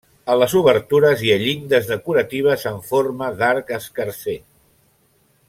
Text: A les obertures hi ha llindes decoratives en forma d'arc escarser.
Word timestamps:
A 0.33 0.35
les 0.43 0.53
obertures 0.59 1.21
hi 1.25 1.29
ha 1.33 1.37
llindes 1.43 1.91
decoratives 1.91 2.65
en 2.73 2.81
forma 2.89 3.29
d'arc 3.43 3.71
escarser. 3.79 4.37